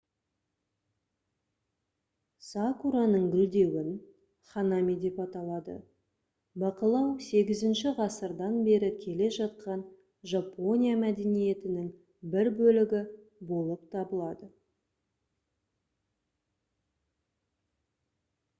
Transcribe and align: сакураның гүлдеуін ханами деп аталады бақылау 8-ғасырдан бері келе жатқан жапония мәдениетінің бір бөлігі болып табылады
сакураның 2.45 3.25
гүлдеуін 3.33 3.91
ханами 4.53 4.95
деп 5.03 5.19
аталады 5.25 5.75
бақылау 6.63 7.11
8-ғасырдан 7.25 8.55
бері 8.69 8.89
келе 9.03 9.27
жатқан 9.37 9.83
жапония 10.33 10.95
мәдениетінің 11.03 11.85
бір 12.37 12.49
бөлігі 12.61 13.03
болып 13.51 13.83
табылады 13.97 14.49